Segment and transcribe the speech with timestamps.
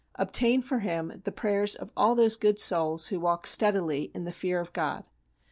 [0.15, 4.33] Obtain for him the prayers of all those good souls who walk steadily in the
[4.33, 5.05] fear of God.